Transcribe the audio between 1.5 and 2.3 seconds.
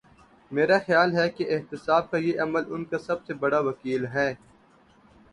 احتساب کا